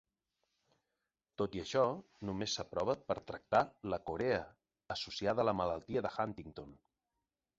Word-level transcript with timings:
Tot 1.41 1.57
i 1.57 1.61
això, 1.63 1.83
només 2.29 2.55
s'aprova 2.59 2.95
per 3.11 3.17
tractar 3.31 3.61
la 3.95 4.01
corea 4.09 4.41
associada 4.97 5.43
a 5.43 5.47
la 5.51 5.57
malaltia 5.63 6.03
de 6.07 6.15
Huntington. 6.15 6.75